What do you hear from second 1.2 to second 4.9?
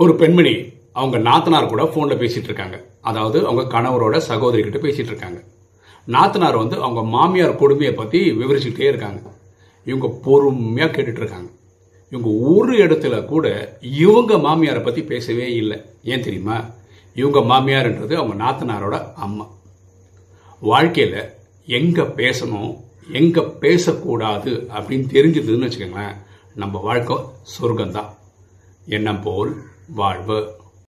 நாத்தனார் கூட ஃபோனில் பேசிகிட்டு இருக்காங்க அதாவது அவங்க கணவரோட சகோதரி கிட்ட